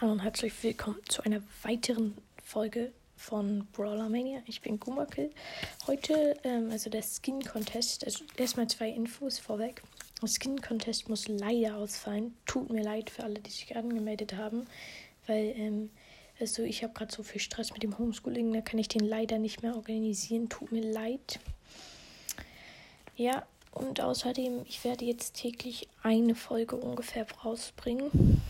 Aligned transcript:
Hallo 0.00 0.10
und 0.10 0.24
herzlich 0.24 0.52
willkommen 0.64 0.98
zu 1.08 1.22
einer 1.22 1.40
weiteren 1.62 2.18
Folge 2.42 2.92
von 3.16 3.68
Brawler 3.72 4.08
Mania. 4.08 4.40
Ich 4.44 4.60
bin 4.60 4.80
Gumakel. 4.80 5.30
Heute, 5.86 6.36
ähm, 6.42 6.68
also 6.72 6.90
der 6.90 7.04
Skin 7.04 7.40
Contest, 7.44 8.04
also 8.04 8.24
erstmal 8.36 8.66
zwei 8.66 8.88
Infos 8.88 9.38
vorweg. 9.38 9.84
Der 10.20 10.28
Skin 10.28 10.60
Contest 10.60 11.08
muss 11.08 11.28
leider 11.28 11.76
ausfallen. 11.76 12.36
Tut 12.44 12.70
mir 12.70 12.82
leid 12.82 13.08
für 13.08 13.22
alle, 13.22 13.38
die 13.38 13.52
sich 13.52 13.76
angemeldet 13.76 14.34
haben, 14.34 14.66
weil, 15.28 15.54
ähm, 15.56 15.90
also 16.40 16.64
ich 16.64 16.82
habe 16.82 16.92
gerade 16.92 17.14
so 17.14 17.22
viel 17.22 17.40
Stress 17.40 17.72
mit 17.72 17.84
dem 17.84 17.96
Homeschooling, 17.96 18.52
da 18.52 18.62
kann 18.62 18.80
ich 18.80 18.88
den 18.88 19.06
leider 19.06 19.38
nicht 19.38 19.62
mehr 19.62 19.76
organisieren. 19.76 20.48
Tut 20.48 20.72
mir 20.72 20.82
leid. 20.82 21.38
Ja, 23.14 23.46
und 23.70 24.00
außerdem, 24.00 24.64
ich 24.68 24.82
werde 24.82 25.04
jetzt 25.04 25.34
täglich 25.34 25.86
eine 26.02 26.34
Folge 26.34 26.74
ungefähr 26.74 27.26
rausbringen. 27.44 28.42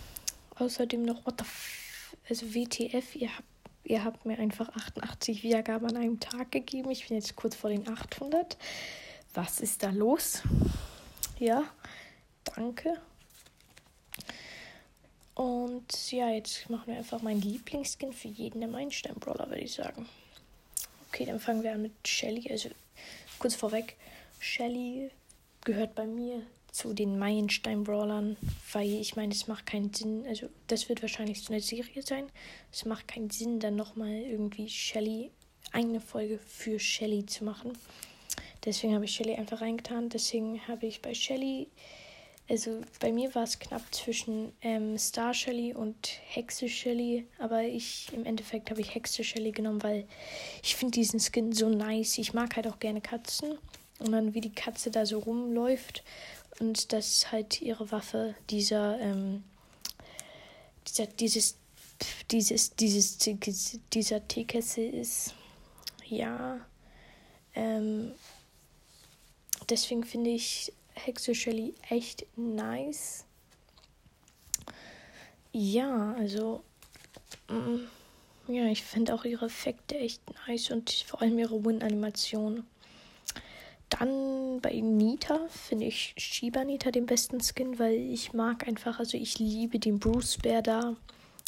Außerdem 0.56 1.02
noch, 1.02 1.26
what 1.26 1.34
the 1.38 1.44
f 1.44 2.16
also 2.28 2.54
WTF, 2.54 3.16
ihr 3.16 3.36
habt, 3.36 3.48
ihr 3.84 4.04
habt 4.04 4.24
mir 4.24 4.38
einfach 4.38 4.68
88 4.70 5.42
Wiedergaben 5.42 5.88
an 5.88 5.96
einem 5.96 6.20
Tag 6.20 6.52
gegeben. 6.52 6.90
Ich 6.90 7.08
bin 7.08 7.16
jetzt 7.16 7.36
kurz 7.36 7.54
vor 7.54 7.70
den 7.70 7.86
800. 7.86 8.56
Was 9.34 9.60
ist 9.60 9.82
da 9.82 9.90
los? 9.90 10.42
Ja, 11.38 11.64
danke. 12.44 13.00
Und 15.34 16.12
ja, 16.12 16.30
jetzt 16.30 16.70
machen 16.70 16.86
wir 16.86 16.96
einfach 16.96 17.20
meinen 17.20 17.42
Lieblingsskin 17.42 18.12
für 18.12 18.28
jeden 18.28 18.60
der 18.60 18.68
Meilenstein-Brawler, 18.68 19.48
würde 19.48 19.62
ich 19.62 19.74
sagen. 19.74 20.08
Okay, 21.08 21.26
dann 21.26 21.40
fangen 21.40 21.62
wir 21.62 21.72
an 21.72 21.82
mit 21.82 21.92
Shelly. 22.06 22.50
Also 22.50 22.70
kurz 23.38 23.56
vorweg, 23.56 23.96
Shelly 24.38 25.10
gehört 25.64 25.94
bei 25.94 26.06
mir 26.06 26.42
zu 26.74 26.92
den 26.92 27.20
Meilenstein-Brawlern, 27.20 28.36
weil 28.72 28.94
ich 28.94 29.14
meine, 29.14 29.32
es 29.32 29.46
macht 29.46 29.64
keinen 29.64 29.94
Sinn, 29.94 30.26
also 30.26 30.48
das 30.66 30.88
wird 30.88 31.02
wahrscheinlich 31.02 31.40
so 31.40 31.52
eine 31.52 31.62
Serie 31.62 32.02
sein. 32.02 32.26
Es 32.72 32.84
macht 32.84 33.06
keinen 33.06 33.30
Sinn, 33.30 33.60
dann 33.60 33.76
nochmal 33.76 34.10
irgendwie 34.10 34.68
Shelly, 34.68 35.30
eine 35.70 36.00
Folge 36.00 36.36
für 36.38 36.80
Shelly 36.80 37.26
zu 37.26 37.44
machen. 37.44 37.78
Deswegen 38.64 38.92
habe 38.92 39.04
ich 39.04 39.12
Shelly 39.12 39.36
einfach 39.36 39.60
reingetan. 39.60 40.08
Deswegen 40.08 40.66
habe 40.66 40.86
ich 40.86 41.00
bei 41.00 41.14
Shelly, 41.14 41.68
also 42.48 42.80
bei 42.98 43.12
mir 43.12 43.32
war 43.36 43.44
es 43.44 43.60
knapp 43.60 43.94
zwischen 43.94 44.50
ähm, 44.60 44.98
Star 44.98 45.32
Shelly 45.32 45.74
und 45.74 46.08
Hexe 46.26 46.68
Shelly, 46.68 47.24
aber 47.38 47.62
ich 47.62 48.08
im 48.12 48.26
Endeffekt 48.26 48.70
habe 48.70 48.80
ich 48.80 48.92
Hexe 48.96 49.22
Shelly 49.22 49.52
genommen, 49.52 49.84
weil 49.84 50.08
ich 50.60 50.74
finde 50.74 50.90
diesen 50.90 51.20
Skin 51.20 51.52
so 51.52 51.68
nice. 51.68 52.18
Ich 52.18 52.34
mag 52.34 52.56
halt 52.56 52.66
auch 52.66 52.80
gerne 52.80 53.00
Katzen 53.00 53.58
und 53.98 54.12
dann 54.12 54.34
wie 54.34 54.40
die 54.40 54.52
Katze 54.52 54.90
da 54.90 55.06
so 55.06 55.18
rumläuft 55.18 56.02
und 56.60 56.92
dass 56.92 57.32
halt 57.32 57.62
ihre 57.62 57.90
Waffe 57.90 58.34
dieser, 58.50 58.98
ähm, 59.00 59.44
dieser, 60.86 61.06
dieses, 61.06 61.56
dieses, 62.30 62.74
dieses, 62.76 63.18
dieser 63.92 64.28
Teekessel 64.28 64.92
ist. 64.92 65.34
Ja. 66.06 66.60
Ähm, 67.54 68.12
deswegen 69.68 70.04
finde 70.04 70.30
ich 70.30 70.72
Hexe 70.94 71.34
Shelly 71.34 71.74
echt 71.88 72.26
nice. 72.36 73.24
Ja, 75.52 76.14
also. 76.14 76.62
Mm, 77.48 77.86
ja, 78.48 78.66
ich 78.66 78.82
finde 78.82 79.14
auch 79.14 79.24
ihre 79.24 79.46
Effekte 79.46 79.96
echt 79.98 80.20
nice 80.46 80.70
und 80.70 80.90
vor 80.90 81.22
allem 81.22 81.38
ihre 81.38 81.64
Win-Animation. 81.64 82.66
Dann 83.98 84.60
bei 84.60 84.72
Nita 84.72 85.46
finde 85.48 85.86
ich 85.86 86.14
Shiba 86.16 86.64
Nita 86.64 86.90
den 86.90 87.06
besten 87.06 87.40
Skin, 87.40 87.78
weil 87.78 87.94
ich 87.94 88.32
mag 88.32 88.66
einfach, 88.66 88.98
also 88.98 89.16
ich 89.16 89.38
liebe 89.38 89.78
den 89.78 89.98
Bruce 89.98 90.38
Bear 90.38 90.62
da, 90.62 90.96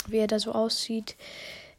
wie 0.07 0.19
er 0.19 0.27
da 0.27 0.39
so 0.39 0.53
aussieht. 0.53 1.17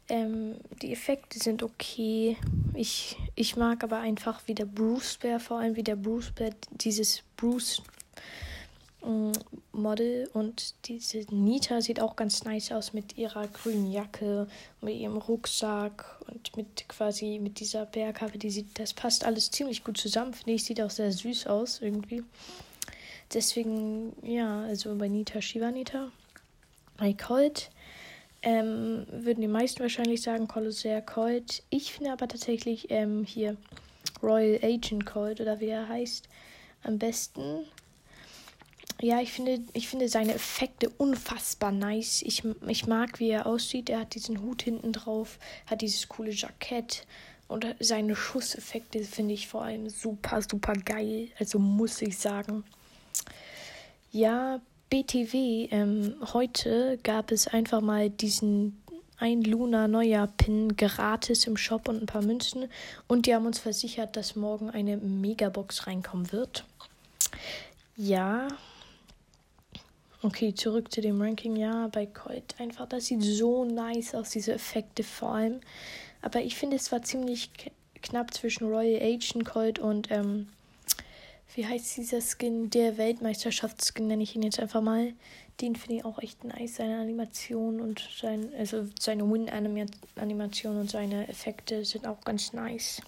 Ähm, 0.09 0.55
die 0.81 0.91
Effekte 0.91 1.39
sind 1.39 1.63
okay. 1.63 2.37
Ich, 2.73 3.17
ich 3.35 3.55
mag 3.55 3.83
aber 3.83 3.99
einfach 3.99 4.41
wie 4.45 4.55
der 4.55 4.65
Bruce 4.65 5.17
Bear, 5.17 5.39
vor 5.39 5.59
allem 5.59 5.75
wie 5.75 5.83
der 5.83 5.95
Bruce 5.95 6.31
Bear, 6.31 6.51
dieses 6.71 7.23
Bruce 7.35 7.81
Model 9.71 10.29
und 10.33 10.73
diese 10.85 11.19
Nita 11.33 11.81
sieht 11.81 12.01
auch 12.01 12.15
ganz 12.15 12.43
nice 12.43 12.71
aus 12.71 12.93
mit 12.93 13.17
ihrer 13.17 13.47
grünen 13.47 13.91
Jacke, 13.91 14.47
mit 14.81 14.95
ihrem 14.95 15.17
Rucksack 15.17 16.19
und 16.27 16.55
mit 16.57 16.89
quasi 16.89 17.39
mit 17.41 17.59
dieser 17.59 17.85
Bergkappe. 17.85 18.37
Die 18.37 18.49
sieht, 18.49 18.79
das 18.79 18.93
passt 18.93 19.25
alles 19.25 19.51
ziemlich 19.51 19.83
gut 19.83 19.97
zusammen. 19.97 20.33
Finde 20.33 20.53
ich, 20.53 20.63
sieht 20.63 20.81
auch 20.81 20.89
sehr 20.89 21.11
süß 21.11 21.47
aus 21.47 21.81
irgendwie. 21.81 22.23
Deswegen, 23.33 24.13
ja, 24.23 24.63
also 24.63 24.95
bei 24.95 25.07
Nita 25.07 25.41
Shiva 25.41 25.71
Nita. 25.71 26.11
Bei 26.97 27.13
Colt 27.13 27.69
ähm, 28.41 29.05
würden 29.11 29.41
die 29.41 29.47
meisten 29.47 29.79
wahrscheinlich 29.81 30.21
sagen, 30.21 30.47
Colosseum 30.47 31.05
Colt. 31.05 31.63
Ich 31.69 31.93
finde 31.93 32.11
aber 32.11 32.27
tatsächlich 32.27 32.89
ähm, 32.89 33.23
hier 33.23 33.57
Royal 34.23 34.59
Agent 34.63 35.05
Colt 35.05 35.39
oder 35.39 35.59
wie 35.59 35.67
er 35.67 35.87
heißt 35.87 36.27
am 36.83 36.97
besten 36.97 37.65
ja, 39.01 39.21
ich 39.21 39.31
finde, 39.31 39.59
ich 39.73 39.87
finde 39.87 40.09
seine 40.09 40.33
Effekte 40.33 40.89
unfassbar 40.89 41.71
nice. 41.71 42.23
Ich, 42.23 42.43
ich 42.67 42.87
mag, 42.87 43.19
wie 43.19 43.29
er 43.29 43.45
aussieht. 43.45 43.89
Er 43.89 43.99
hat 44.01 44.15
diesen 44.15 44.41
Hut 44.41 44.63
hinten 44.63 44.91
drauf, 44.91 45.37
hat 45.67 45.81
dieses 45.81 46.07
coole 46.09 46.31
Jackett. 46.31 47.05
Und 47.47 47.65
seine 47.79 48.15
Schusseffekte 48.15 49.03
finde 49.03 49.33
ich 49.33 49.47
vor 49.47 49.63
allem 49.63 49.89
super, 49.89 50.41
super 50.41 50.73
geil. 50.73 51.29
Also 51.39 51.59
muss 51.59 52.01
ich 52.01 52.17
sagen. 52.17 52.63
Ja, 54.11 54.59
BTW, 54.89 55.67
ähm, 55.69 56.15
heute 56.33 56.97
gab 57.03 57.31
es 57.31 57.47
einfach 57.47 57.81
mal 57.81 58.09
diesen 58.09 58.81
ein 59.19 59.41
Luna 59.41 59.87
neuer 59.87 60.27
Pin 60.27 60.75
gratis 60.75 61.45
im 61.45 61.57
Shop 61.57 61.87
und 61.87 62.01
ein 62.01 62.05
paar 62.05 62.21
Münzen. 62.21 62.69
Und 63.07 63.25
die 63.25 63.35
haben 63.35 63.45
uns 63.45 63.59
versichert, 63.59 64.15
dass 64.15 64.35
morgen 64.35 64.69
eine 64.69 64.97
Megabox 64.97 65.87
reinkommen 65.87 66.31
wird. 66.31 66.65
Ja, 67.95 68.47
Okay, 70.23 70.53
zurück 70.53 70.91
zu 70.91 71.01
dem 71.01 71.21
Ranking. 71.21 71.55
Ja, 71.55 71.87
bei 71.89 72.07
Colt 72.07 72.55
einfach, 72.59 72.87
das 72.87 73.05
sieht 73.05 73.21
so 73.21 73.65
nice 73.65 74.15
aus, 74.15 74.31
diese 74.31 74.53
Effekte 74.53 75.03
vor 75.03 75.35
allem. 75.35 75.61
Aber 76.23 76.41
ich 76.41 76.55
finde, 76.55 76.75
es 76.75 76.91
war 76.91 77.03
ziemlich 77.03 77.51
knapp 78.01 78.33
zwischen 78.33 78.67
Royal 78.67 79.01
Agent 79.01 79.45
Colt 79.45 79.77
und, 79.77 80.09
ähm, 80.09 80.47
wie 81.53 81.65
heißt 81.65 81.97
dieser 81.97 82.21
Skin? 82.21 82.69
Der 82.69 82.97
Weltmeisterschaftsskin 82.97 84.07
nenne 84.07 84.23
ich 84.23 84.35
ihn 84.35 84.43
jetzt 84.43 84.59
einfach 84.59 84.81
mal. 84.81 85.13
Den 85.61 85.75
finde 85.75 85.97
ich 85.97 86.05
auch 86.05 86.19
echt 86.19 86.43
nice. 86.43 86.75
Seine 86.75 86.99
Animation 86.99 87.79
und 87.79 88.07
sein, 88.15 88.49
also 88.57 88.85
seine 88.99 89.27
Win-Animation 89.29 90.77
und 90.77 90.89
seine 90.89 91.27
Effekte 91.27 91.83
sind 91.85 92.05
auch 92.05 92.21
ganz 92.21 92.53
nice. 92.53 93.01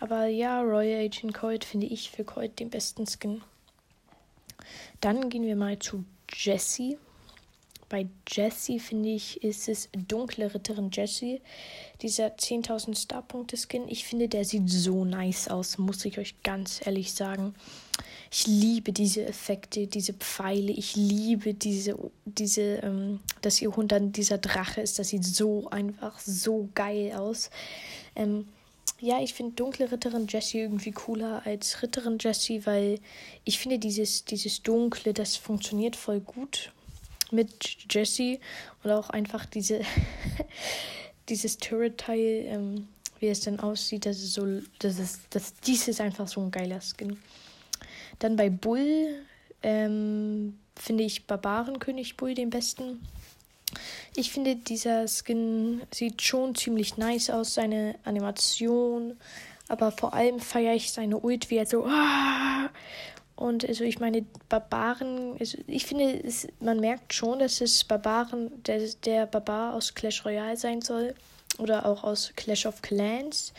Aber 0.00 0.26
ja, 0.26 0.60
Royal 0.60 1.06
Agent 1.06 1.34
Colt 1.34 1.64
finde 1.64 1.86
ich 1.86 2.10
für 2.10 2.24
Colt 2.24 2.58
den 2.60 2.70
besten 2.70 3.06
Skin. 3.06 3.42
Dann 5.00 5.30
gehen 5.30 5.44
wir 5.44 5.56
mal 5.56 5.78
zu 5.78 6.04
Jessie. 6.32 6.98
Bei 7.88 8.06
Jessie 8.28 8.80
finde 8.80 9.08
ich, 9.08 9.42
ist 9.42 9.66
es 9.68 9.88
dunkle 9.96 10.52
Ritterin 10.52 10.90
Jessie. 10.92 11.40
Dieser 12.02 12.28
10.000 12.28 13.00
Starpunkte-Skin. 13.00 13.88
Ich 13.88 14.04
finde, 14.04 14.28
der 14.28 14.44
sieht 14.44 14.68
so 14.68 15.06
nice 15.06 15.48
aus, 15.48 15.78
muss 15.78 16.04
ich 16.04 16.18
euch 16.18 16.42
ganz 16.42 16.84
ehrlich 16.84 17.14
sagen. 17.14 17.54
Ich 18.30 18.46
liebe 18.46 18.92
diese 18.92 19.24
Effekte, 19.24 19.86
diese 19.86 20.12
Pfeile. 20.12 20.70
Ich 20.70 20.96
liebe 20.96 21.54
diese, 21.54 21.96
diese, 22.26 22.80
ähm, 22.82 23.20
dass 23.40 23.62
ihr 23.62 23.74
Hund 23.74 23.90
dann 23.92 24.12
dieser 24.12 24.36
Drache 24.36 24.82
ist. 24.82 24.98
Das 24.98 25.08
sieht 25.08 25.24
so 25.24 25.70
einfach 25.70 26.18
so 26.18 26.68
geil 26.74 27.14
aus. 27.14 27.50
Ähm, 28.14 28.48
ja, 29.00 29.20
ich 29.22 29.34
finde 29.34 29.54
dunkle 29.54 29.90
Ritterin 29.90 30.26
Jessie 30.28 30.60
irgendwie 30.60 30.92
cooler 30.92 31.42
als 31.44 31.82
Ritterin 31.82 32.18
Jessie, 32.18 32.66
weil 32.66 33.00
ich 33.44 33.58
finde 33.58 33.78
dieses, 33.78 34.24
dieses 34.24 34.62
Dunkle, 34.62 35.12
das 35.12 35.36
funktioniert 35.36 35.96
voll 35.96 36.20
gut 36.20 36.72
mit 37.30 37.78
Jessie 37.90 38.40
und 38.82 38.90
auch 38.90 39.10
einfach 39.10 39.46
diese 39.46 39.80
dieses 41.28 41.58
Turret-Teil, 41.58 42.44
ähm, 42.46 42.88
wie 43.20 43.28
es 43.28 43.40
dann 43.40 43.60
aussieht, 43.60 44.06
das 44.06 44.18
ist 44.18 44.34
so, 44.34 44.46
das 44.78 44.98
ist, 44.98 45.20
das, 45.30 45.54
dies 45.54 45.88
ist 45.88 46.00
einfach 46.00 46.28
so 46.28 46.40
ein 46.40 46.50
geiler 46.50 46.80
Skin. 46.80 47.18
Dann 48.18 48.36
bei 48.36 48.50
Bull 48.50 49.22
ähm, 49.62 50.58
finde 50.76 51.04
ich 51.04 51.26
Barbarenkönig 51.26 52.16
Bull 52.16 52.34
den 52.34 52.50
besten. 52.50 53.00
Ich 54.18 54.32
finde, 54.32 54.56
dieser 54.56 55.06
Skin 55.06 55.80
sieht 55.94 56.22
schon 56.22 56.56
ziemlich 56.56 56.96
nice 56.96 57.30
aus, 57.30 57.54
seine 57.54 57.94
Animation. 58.02 59.16
Aber 59.68 59.92
vor 59.92 60.12
allem 60.12 60.40
feiere 60.40 60.74
ich 60.74 60.90
seine 60.90 61.18
Ult, 61.18 61.50
wie 61.50 61.58
er 61.58 61.66
so. 61.66 61.86
Ah! 61.86 62.68
Und 63.36 63.64
also 63.64 63.84
ich 63.84 64.00
meine, 64.00 64.26
Barbaren, 64.48 65.36
also 65.38 65.58
ich 65.68 65.86
finde, 65.86 66.20
es, 66.24 66.48
man 66.58 66.80
merkt 66.80 67.14
schon, 67.14 67.38
dass 67.38 67.60
es 67.60 67.84
Barbaren, 67.84 68.60
der, 68.64 68.88
der 69.04 69.26
Barbar 69.26 69.74
aus 69.74 69.94
Clash 69.94 70.24
Royale 70.24 70.56
sein 70.56 70.82
soll. 70.82 71.14
Oder 71.58 71.86
auch 71.86 72.02
aus 72.02 72.32
Clash 72.34 72.66
of 72.66 72.82
Clans. 72.82 73.52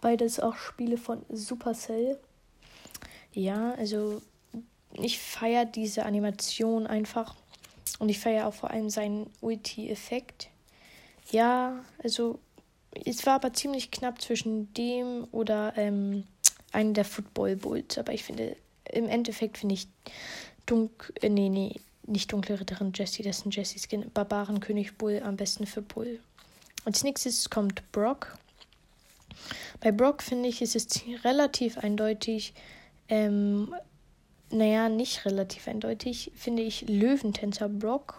Beides 0.00 0.40
auch 0.40 0.56
Spiele 0.56 0.98
von 0.98 1.24
Supercell. 1.28 2.18
Ja, 3.32 3.74
also 3.74 4.20
ich 4.94 5.20
feiere 5.20 5.66
diese 5.66 6.04
Animation 6.04 6.88
einfach. 6.88 7.36
Und 8.00 8.08
ich 8.08 8.18
feiere 8.18 8.48
auch 8.48 8.54
vor 8.54 8.70
allem 8.70 8.90
seinen 8.90 9.30
Ulti-Effekt. 9.40 10.48
Ja, 11.30 11.84
also 12.02 12.40
es 13.04 13.24
war 13.26 13.34
aber 13.34 13.52
ziemlich 13.52 13.92
knapp 13.92 14.20
zwischen 14.20 14.72
dem 14.74 15.28
oder 15.30 15.74
ähm, 15.76 16.24
einem 16.72 16.94
der 16.94 17.04
Football 17.04 17.56
Bulls. 17.56 17.98
Aber 17.98 18.12
ich 18.12 18.24
finde, 18.24 18.56
im 18.90 19.06
Endeffekt 19.06 19.58
finde 19.58 19.74
ich 19.74 19.86
Dunk, 20.66 21.12
äh, 21.20 21.28
nee, 21.28 21.50
nee, 21.50 21.76
nicht 22.06 22.32
dunkle 22.32 22.58
Ritterin 22.58 22.92
Jessie, 22.94 23.22
das 23.22 23.38
ist 23.38 23.46
ein 23.46 23.50
Jessie-Skin. 23.50 24.10
Barbarenkönig 24.12 24.96
Bull 24.96 25.22
am 25.24 25.36
besten 25.36 25.66
für 25.66 25.82
Bull. 25.82 26.20
Als 26.84 27.04
nächstes 27.04 27.50
kommt 27.50 27.92
Brock. 27.92 28.38
Bei 29.80 29.92
Brock 29.92 30.22
finde 30.22 30.48
ich, 30.48 30.62
ist 30.62 30.74
es 30.74 30.88
relativ 31.22 31.78
eindeutig, 31.78 32.54
ähm, 33.08 33.74
naja, 34.50 34.88
nicht 34.88 35.24
relativ 35.24 35.68
eindeutig, 35.68 36.32
finde 36.34 36.62
ich 36.62 36.88
Löwentänzer 36.88 37.68
Brock. 37.68 38.18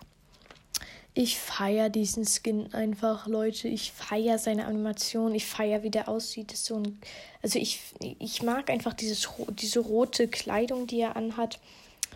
Ich 1.13 1.37
feiere 1.37 1.89
diesen 1.89 2.25
Skin 2.25 2.73
einfach, 2.73 3.27
Leute. 3.27 3.67
Ich 3.67 3.91
feiere 3.91 4.37
seine 4.37 4.65
Animation. 4.65 5.35
Ich 5.35 5.45
feiere, 5.45 5.83
wie 5.83 5.89
der 5.89 6.07
aussieht. 6.07 6.53
Ist 6.53 6.65
so 6.65 6.77
ein, 6.77 7.01
also 7.41 7.59
ich, 7.59 7.81
ich 7.99 8.41
mag 8.43 8.69
einfach 8.69 8.93
dieses, 8.93 9.27
diese 9.59 9.81
rote 9.81 10.29
Kleidung, 10.29 10.87
die 10.87 11.01
er 11.01 11.17
anhat. 11.17 11.59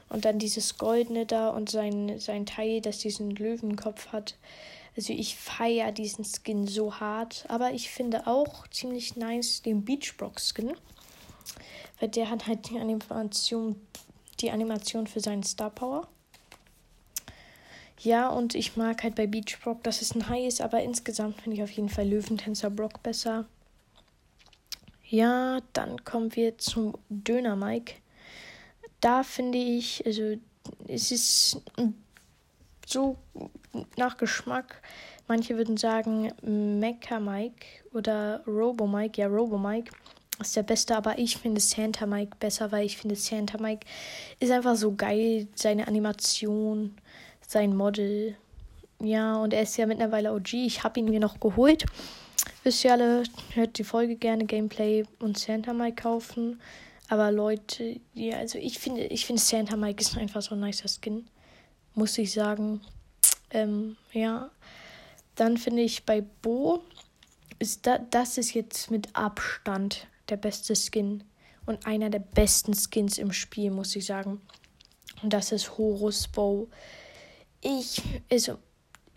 Und 0.08 0.24
dann 0.24 0.40
dieses 0.40 0.78
Goldene 0.78 1.26
da 1.26 1.50
und 1.50 1.70
sein, 1.70 2.20
sein 2.20 2.46
Teil, 2.46 2.80
das 2.80 3.00
diesen 3.00 3.32
Löwenkopf 3.32 4.14
hat. 4.14 4.36
Also 4.96 5.12
ich 5.12 5.36
feiere 5.36 5.92
diesen 5.92 6.24
Skin 6.24 6.66
so 6.66 6.98
hart. 6.98 7.44
Aber 7.50 7.72
ich 7.72 7.90
finde 7.90 8.28
auch 8.28 8.66
ziemlich 8.70 9.18
nice 9.18 9.62
den 9.62 9.84
Beachbrock 9.84 10.40
Skin. 10.40 10.74
Weil 12.00 12.10
der 12.10 12.30
hat 12.30 12.48
halt 12.48 12.70
die 12.70 12.80
Animation, 12.80 13.76
die 14.40 14.52
Animation 14.52 15.08
für 15.08 15.20
seinen 15.20 15.44
Star 15.44 15.70
Power. 15.70 16.08
Ja, 18.00 18.30
und 18.30 18.56
ich 18.56 18.76
mag 18.76 19.04
halt 19.04 19.16
bei 19.16 19.26
Beach 19.26 19.58
Brock, 19.64 19.84
dass 19.84 20.02
es 20.02 20.14
ein 20.14 20.28
High 20.30 20.48
ist, 20.48 20.62
aber 20.62 20.84
insgesamt 20.84 21.42
finde 21.42 21.58
ich 21.58 21.64
auf 21.64 21.72
jeden 21.72 21.90
Fall 21.90 22.08
Löwentänzer 22.08 22.70
Brock 22.70 23.02
besser. 23.02 23.46
Ja, 25.08 25.60
dann 25.74 26.04
kommen 26.04 26.36
wir 26.36 26.58
zum 26.58 26.96
Döner 27.10 27.56
Mike. 27.56 27.96
Da 29.02 29.24
finde 29.24 29.58
ich, 29.58 30.06
also 30.06 30.36
es 30.88 31.12
ist 31.12 31.62
so 32.86 33.18
nach 33.96 34.18
Geschmack. 34.18 34.82
Manche 35.28 35.58
würden 35.58 35.78
sagen 35.78 36.32
Mecha 36.42 37.20
Mike 37.20 37.66
oder 37.94 38.44
Robo 38.46 38.88
Mike. 38.88 39.22
Ja, 39.22 39.28
Robo 39.28 39.58
Mike 39.58 39.92
ist 40.40 40.56
der 40.56 40.64
beste, 40.64 40.96
aber 40.96 41.18
ich 41.18 41.38
finde 41.38 41.62
Santa 41.62 42.06
Mike 42.06 42.38
besser, 42.40 42.72
weil 42.72 42.86
ich 42.86 42.98
finde 42.98 43.16
Santa 43.16 43.58
Mike 43.58 43.86
ist 44.40 44.52
einfach 44.52 44.76
so 44.76 44.94
geil, 44.94 45.48
seine 45.56 45.88
Animation 45.88 46.96
sein 47.48 47.76
Model. 47.76 48.36
Ja, 49.00 49.38
und 49.38 49.54
er 49.54 49.62
ist 49.64 49.78
ja 49.78 49.86
mittlerweile 49.86 50.34
OG. 50.34 50.54
Ich 50.54 50.84
habe 50.84 51.00
ihn 51.00 51.06
mir 51.06 51.20
noch 51.20 51.40
geholt. 51.40 51.86
Wisst 52.64 52.84
ihr 52.84 52.94
alle, 52.94 53.24
hört 53.54 53.78
die 53.78 53.84
Folge 53.84 54.16
gerne 54.16 54.46
Gameplay 54.46 55.06
und 55.20 55.38
Santa 55.38 55.74
Mike 55.74 56.04
kaufen. 56.04 56.60
Aber 57.10 57.32
Leute, 57.32 58.00
ja, 58.14 58.38
also 58.38 58.58
ich 58.58 58.80
finde, 58.80 59.04
ich 59.04 59.26
finde 59.26 59.42
Santa 59.42 59.76
Mike 59.76 60.02
ist 60.02 60.18
einfach 60.18 60.42
so 60.42 60.56
ein 60.56 60.62
nicer 60.62 60.88
Skin. 60.88 61.28
Muss 61.94 62.18
ich 62.18 62.34
sagen. 62.34 62.82
Ähm, 63.52 63.96
ja. 64.12 64.50
Dann 65.36 65.58
finde 65.58 65.84
ich 65.84 66.06
bei 66.06 66.22
Bo 66.42 66.82
ist 67.60 67.86
da, 67.88 68.00
das 68.00 68.38
ist 68.38 68.54
jetzt 68.54 68.92
mit 68.92 69.16
Abstand 69.16 70.08
der 70.30 70.38
beste 70.38 70.76
Skin. 70.76 71.24
Und 71.66 71.88
einer 71.88 72.10
der 72.10 72.20
besten 72.20 72.74
Skins 72.74 73.18
im 73.18 73.32
Spiel, 73.32 73.72
muss 73.72 73.96
ich 73.96 74.06
sagen. 74.06 74.42
Und 75.24 75.34
das 75.34 75.52
ist 75.52 75.78
Horus 75.78 76.28
Bow 76.28 76.68
ich, 77.66 78.02
also 78.32 78.60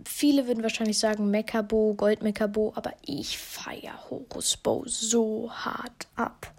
viele 0.04 0.46
würden 0.46 0.62
wahrscheinlich 0.62 0.98
sagen 0.98 1.30
Mekabo, 1.30 1.94
Gold 1.94 2.22
Mekabo, 2.22 2.72
aber 2.74 2.94
ich 3.04 3.38
feiere 3.38 4.08
Horus 4.08 4.56
Bow 4.56 4.84
so 4.86 5.50
hart 5.52 6.08
ab. 6.16 6.52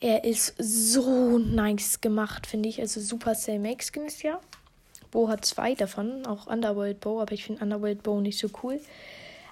Er 0.00 0.24
ist 0.24 0.54
so 0.58 1.38
nice 1.38 2.00
gemacht, 2.00 2.46
finde 2.46 2.68
ich. 2.68 2.80
Also 2.80 3.00
Supercell 3.00 3.60
Make 3.60 3.84
Skin 3.84 4.06
ist 4.06 4.22
ja. 4.22 4.40
Bo 5.12 5.28
hat 5.28 5.44
zwei 5.44 5.74
davon, 5.74 6.26
auch 6.26 6.46
Underworld 6.46 7.00
Bow, 7.00 7.20
aber 7.20 7.32
ich 7.32 7.44
finde 7.44 7.62
Underworld 7.62 8.02
Bow 8.02 8.20
nicht 8.20 8.38
so 8.38 8.48
cool. 8.62 8.80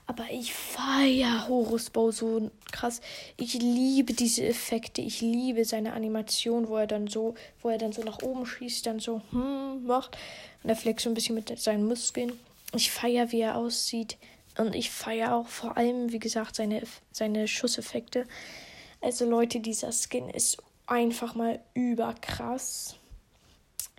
Aber 0.09 0.25
ich 0.31 0.55
feiere 0.55 1.49
Horus 1.49 1.91
Bow 1.91 2.11
so 2.11 2.51
krass. 2.73 3.03
Ich 3.37 3.53
liebe 3.53 4.15
diese 4.15 4.43
Effekte. 4.47 5.03
Ich 5.03 5.21
liebe 5.21 5.67
seine 5.67 5.93
Animation, 5.93 6.69
wo 6.69 6.79
er 6.79 6.87
dann 6.87 7.09
so, 7.09 7.35
wo 7.61 7.69
er 7.69 7.77
dann 7.77 7.93
so 7.93 8.03
nach 8.03 8.23
oben 8.23 8.47
schießt, 8.47 8.87
dann 8.87 9.01
so 9.01 9.21
hm 9.31 9.85
macht. 9.85 10.17
Und 10.63 10.71
er 10.71 10.77
flext 10.77 11.05
so 11.05 11.11
ein 11.11 11.15
bisschen 11.15 11.35
mit 11.35 11.57
seinen 11.59 11.87
Muskeln. 11.87 12.33
Ich 12.75 12.91
feiere, 12.91 13.33
wie 13.33 13.43
er 13.43 13.57
aussieht. 13.57 14.17
Und 14.57 14.75
ich 14.75 14.91
feiere 14.91 15.35
auch 15.35 15.47
vor 15.47 15.77
allem, 15.77 16.11
wie 16.11 16.19
gesagt, 16.19 16.57
seine, 16.57 16.83
seine 17.13 17.47
Schusseffekte. 17.47 18.27
Also 19.03 19.29
Leute, 19.29 19.61
dieser 19.61 19.93
Skin 19.93 20.31
ist 20.31 20.57
einfach 20.87 21.35
mal 21.35 21.61
überkrass. 21.75 22.97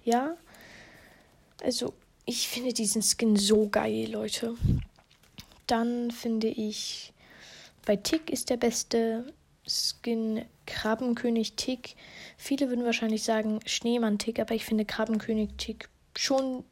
Ja. 0.04 0.36
Also, 1.62 1.94
ich 2.26 2.48
finde 2.48 2.74
diesen 2.74 3.04
Skin 3.04 3.36
so 3.36 3.70
geil, 3.70 4.10
Leute. 4.10 4.56
Dann 5.70 6.10
finde 6.10 6.48
ich, 6.48 7.14
bei 7.86 7.96
Tick 7.96 8.32
ist 8.32 8.50
der 8.50 8.58
beste 8.58 9.32
Skin 9.68 10.44
Krabbenkönig 10.66 11.54
Tick. 11.54 11.96
Viele 12.38 12.70
würden 12.70 12.86
wahrscheinlich 12.86 13.24
sagen 13.24 13.60
Schneemann 13.68 14.18
Tick, 14.18 14.40
aber 14.40 14.56
ich 14.56 14.66
finde 14.66 14.86
Krabbenkönig 14.86 15.52
Tick 15.58 15.90
schon 16.18 16.64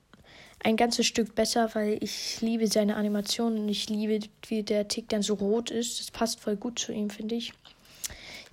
ein 0.63 0.77
ganzes 0.77 1.05
Stück 1.05 1.35
besser, 1.35 1.69
weil 1.75 1.99
ich 2.01 2.41
liebe 2.41 2.65
seine 2.65 2.95
Animation 2.95 3.59
und 3.59 3.69
ich 3.69 3.88
liebe, 3.88 4.25
wie 4.47 4.63
der 4.63 4.88
Tick 4.88 5.09
dann 5.09 5.21
so 5.21 5.35
rot 5.35 5.69
ist. 5.69 5.99
Das 5.99 6.09
passt 6.09 6.39
voll 6.39 6.55
gut 6.55 6.79
zu 6.79 6.91
ihm, 6.91 7.11
finde 7.11 7.35
ich. 7.35 7.53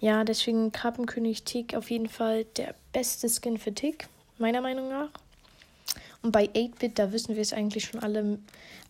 Ja, 0.01 0.25
deswegen 0.25 0.73
Krabbenkönig 0.73 1.45
Tick 1.45 1.75
auf 1.75 1.91
jeden 1.91 2.11
Fall 2.11 2.45
der 2.57 2.75
beste 2.93 3.31
Skin 3.31 3.57
für 3.57 3.73
Tick, 3.73 4.09
meiner 4.37 4.61
Meinung 4.61 4.91
nach. 4.91 5.09
Und 6.25 6.33
bei 6.33 6.47
8-Bit, 6.47 6.99
da 6.99 7.13
wissen 7.13 7.35
wir 7.35 7.43
es 7.43 7.53
eigentlich 7.53 7.85
schon 7.85 8.03
alle. 8.03 8.39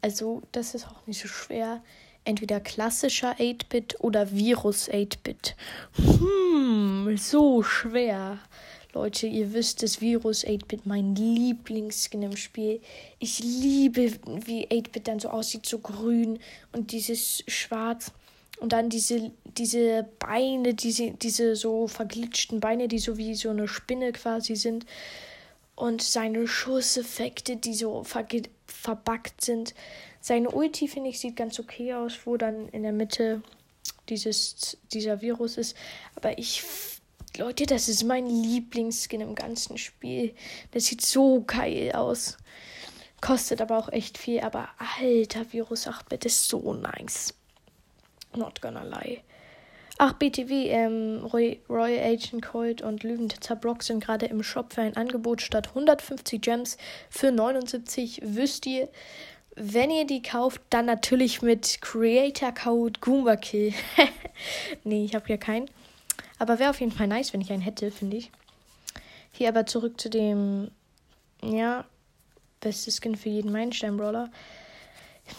Also, 0.01 0.43
das 0.53 0.77
ist 0.77 0.87
auch 0.87 1.05
nicht 1.09 1.21
so 1.21 1.27
schwer. 1.27 1.83
Entweder 2.25 2.61
klassischer 2.61 3.35
8-Bit 3.39 3.97
oder 3.99 4.31
Virus 4.31 4.89
8-Bit. 4.89 5.57
Hm, 5.97 7.17
so 7.19 7.65
schwer. 7.65 8.39
Leute, 8.93 9.27
ihr 9.27 9.53
wisst 9.53 9.83
es, 9.83 10.01
Virus 10.01 10.47
8-Bit, 10.47 10.87
mein 10.87 11.17
Lieblingsskin 11.17 12.23
im 12.23 12.37
Spiel. 12.37 12.81
Ich 13.19 13.41
liebe, 13.41 14.13
wie 14.47 14.69
8-Bit 14.69 15.09
dann 15.09 15.19
so 15.19 15.31
aussieht, 15.31 15.67
so 15.67 15.81
grün 15.81 16.39
und 16.71 16.93
dieses 16.93 17.43
Schwarz. 17.49 18.13
Und 18.61 18.73
dann 18.73 18.91
diese, 18.91 19.33
diese 19.59 20.09
Beine, 20.21 20.75
diese, 20.75 21.11
diese 21.11 21.57
so 21.57 21.89
verglitschten 21.89 22.61
Beine, 22.61 22.87
die 22.87 23.01
so 23.01 23.17
wie 23.17 23.35
so 23.35 23.51
eine 23.51 23.67
Spinne 23.67 24.13
quasi 24.13 24.55
sind 24.55 24.87
und 25.77 26.03
seine 26.03 26.47
Schusseffekte, 26.47 27.57
die 27.57 27.75
so 27.75 28.05
ver 28.05 28.27
verbackt 28.67 29.41
sind. 29.41 29.75
Seine 30.21 30.51
Ulti, 30.51 30.89
finde 30.89 31.11
ich, 31.11 31.21
sieht 31.21 31.37
ganz 31.37 31.59
okay 31.59 31.95
aus, 31.95 32.21
wo 32.25 32.37
dann 32.37 32.69
in 32.69 32.83
der 32.83 32.93
Mitte 32.93 33.43
dieses, 34.09 34.77
dieser 34.93 35.21
Virus 35.21 35.57
ist. 35.57 35.77
Aber 36.17 36.39
ich, 36.39 36.65
Leute, 37.37 37.67
das 37.67 37.89
ist 37.89 38.05
mein 38.05 38.27
Lieblingsskin 38.27 39.21
im 39.21 39.35
ganzen 39.35 39.79
Spiel. 39.79 40.35
Das 40.71 40.87
sieht 40.87 41.03
so 41.03 41.43
geil 41.47 41.93
aus. 41.93 42.37
Kostet 43.21 43.61
aber 43.61 43.79
auch 43.79 43.91
echt 43.91 44.19
viel. 44.19 44.41
Aber 44.41 44.69
alter, 44.99 45.53
Virus 45.53 45.87
8-Bit 45.87 46.27
ist 46.27 46.49
so 46.49 46.75
nice. 46.75 47.35
Not 48.35 48.61
gonna 48.61 48.83
lie. 48.83 49.23
Ach, 49.97 50.13
BTW, 50.15 50.69
ähm, 50.71 51.25
Roy, 51.33 51.61
Royal 51.69 52.05
Agent 52.05 52.43
Colt 52.43 52.83
und 52.83 53.05
Lügentitzer 53.05 53.55
Brock 53.55 53.85
sind 53.85 54.03
gerade 54.03 54.27
im 54.27 54.43
Shop 54.43 54.73
für 54.73 54.81
ein 54.81 54.97
Angebot 54.97 55.41
statt 55.41 55.69
150 55.69 56.41
Gems 56.41 56.77
für 57.11 57.31
79. 57.31 58.21
Wisst 58.25 58.67
ihr, 58.67 58.89
wenn 59.55 59.93
ihr 59.93 60.05
die 60.05 60.21
kauft, 60.21 60.61
dann 60.71 60.87
natürlich 60.87 61.43
mit 61.43 61.81
Creator 61.81 62.53
Code 62.53 62.99
GoombaKill. 63.01 63.73
nee, 64.85 65.05
ich 65.05 65.15
habe 65.15 65.29
ja 65.29 65.37
keinen. 65.37 65.71
Aber 66.41 66.59
wäre 66.59 66.71
auf 66.71 66.81
jeden 66.81 66.91
Fall 66.91 67.07
nice, 67.07 67.33
wenn 67.33 67.41
ich 67.41 67.53
einen 67.53 67.63
hätte, 67.63 67.93
finde 67.93 68.17
ich. 68.17 68.33
Hier 69.31 69.49
aber 69.49 69.65
zurück 69.67 70.01
zu 70.01 70.11
dem, 70.11 70.73
ja, 71.41 71.85
beste 72.61 72.91
Skin 72.91 73.15
für 73.15 73.29
jeden 73.29 73.53
Meilenstein-Brawler 73.53 74.31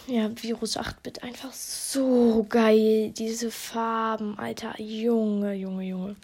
ja, 0.06 0.30
Virus 0.42 0.76
8-Bit 0.76 1.22
einfach 1.22 1.52
so 1.52 2.44
geil. 2.48 3.10
Diese 3.10 3.50
Farben, 3.50 4.38
Alter. 4.38 4.80
Junge, 4.80 5.54
Junge, 5.54 5.84
Junge. 5.84 6.16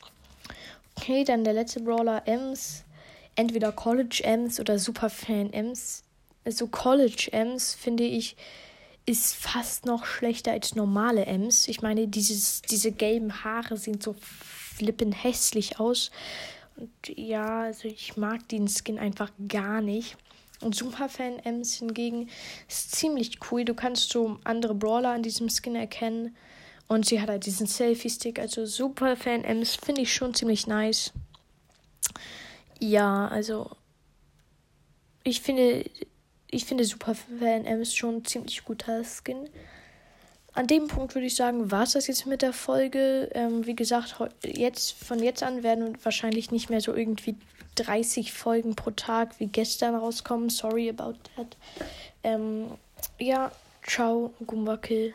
Okay, 0.96 1.24
dann 1.24 1.44
der 1.44 1.54
letzte 1.54 1.80
Brawler, 1.80 2.22
Ems. 2.26 2.84
Entweder 3.34 3.72
College 3.72 4.22
Ems 4.24 4.60
oder 4.60 4.78
Superfan 4.78 5.52
Ems. 5.52 6.04
Also 6.44 6.66
College 6.66 7.28
Ems, 7.32 7.74
finde 7.74 8.04
ich, 8.04 8.36
ist 9.06 9.34
fast 9.34 9.86
noch 9.86 10.04
schlechter 10.04 10.52
als 10.52 10.74
normale 10.74 11.26
Ems. 11.26 11.66
Ich 11.66 11.82
meine, 11.82 12.08
dieses, 12.08 12.62
diese 12.62 12.92
gelben 12.92 13.44
Haare 13.44 13.76
sehen 13.76 14.00
so 14.00 14.14
flippen 14.20 15.12
hässlich 15.12 15.80
aus. 15.80 16.10
Und 16.76 16.90
ja, 17.08 17.62
also 17.62 17.88
ich 17.88 18.16
mag 18.16 18.48
den 18.48 18.68
Skin 18.68 18.98
einfach 18.98 19.30
gar 19.48 19.80
nicht. 19.80 20.16
Und 20.62 20.74
Superfan-Ems 20.74 21.74
hingegen 21.74 22.28
ist 22.68 22.94
ziemlich 22.94 23.38
cool. 23.50 23.64
Du 23.64 23.74
kannst 23.74 24.10
so 24.10 24.38
andere 24.44 24.74
Brawler 24.74 25.10
an 25.10 25.22
diesem 25.22 25.48
Skin 25.48 25.74
erkennen. 25.74 26.36
Und 26.88 27.06
sie 27.06 27.20
hat 27.20 27.28
halt 27.28 27.46
diesen 27.46 27.66
Selfie-Stick. 27.66 28.38
Also 28.38 28.66
Superfan-Ems 28.66 29.76
finde 29.76 30.02
ich 30.02 30.12
schon 30.12 30.34
ziemlich 30.34 30.66
nice. 30.66 31.12
Ja, 32.78 33.28
also 33.28 33.70
ich 35.24 35.40
finde, 35.40 35.84
ich 36.50 36.64
finde 36.64 36.84
Superfan-Ems 36.84 37.94
schon 37.94 38.16
ein 38.16 38.24
ziemlich 38.24 38.64
guter 38.64 39.02
Skin 39.04 39.48
an 40.54 40.66
dem 40.66 40.86
Punkt 40.86 41.14
würde 41.14 41.26
ich 41.26 41.34
sagen, 41.34 41.70
war 41.70 41.84
es 41.84 41.92
das 41.92 42.06
jetzt 42.06 42.26
mit 42.26 42.42
der 42.42 42.52
Folge. 42.52 43.30
Ähm, 43.32 43.66
wie 43.66 43.74
gesagt, 43.74 44.16
jetzt 44.44 44.92
von 44.92 45.22
jetzt 45.22 45.42
an 45.42 45.62
werden 45.62 45.96
wahrscheinlich 46.02 46.50
nicht 46.50 46.68
mehr 46.68 46.80
so 46.80 46.94
irgendwie 46.94 47.36
30 47.74 48.32
Folgen 48.32 48.74
pro 48.74 48.90
Tag 48.90 49.38
wie 49.38 49.46
gestern 49.46 49.94
rauskommen. 49.94 50.50
Sorry 50.50 50.88
about 50.88 51.14
that. 51.36 51.56
Ähm, 52.22 52.72
ja, 53.18 53.50
ciao, 53.86 54.32
Kill. 54.80 55.14